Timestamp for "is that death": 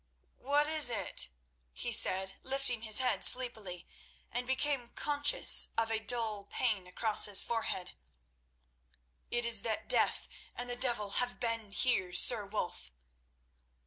9.45-10.27